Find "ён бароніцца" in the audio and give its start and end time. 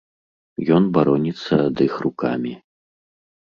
0.77-1.53